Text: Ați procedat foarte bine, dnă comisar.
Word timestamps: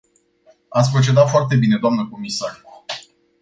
Ați 0.69 0.91
procedat 0.91 1.29
foarte 1.29 1.55
bine, 1.55 1.77
dnă 1.77 2.07
comisar. 2.11 2.61